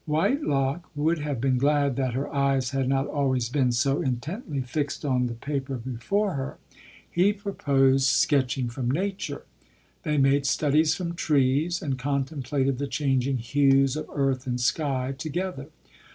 Whitelock 0.07 0.89
would 0.95 1.19
have 1.19 1.39
been 1.39 1.59
glad 1.59 1.95
that 1.97 2.15
her 2.15 2.27
eyes 2.33 2.71
had 2.71 2.89
not 2.89 3.05
always 3.05 3.49
been 3.49 3.71
so 3.71 4.01
intently 4.01 4.59
fixed 4.61 5.05
on 5.05 5.27
the 5.27 5.35
paper 5.35 5.75
before 5.77 6.33
her. 6.33 6.57
He 7.07 7.33
proposed 7.33 8.07
sketching 8.07 8.67
from 8.67 8.89
nature. 8.89 9.43
The)' 10.01 10.17
made 10.17 10.47
studies 10.47 10.95
from 10.95 11.13
trees, 11.13 11.83
and 11.83 11.99
contemplated 11.99 12.79
the 12.79 12.87
chang 12.87 13.21
ing 13.21 13.37
hues 13.37 13.95
of 13.95 14.09
earth 14.11 14.47
and 14.47 14.59
sky 14.59 15.13
together. 15.15 15.67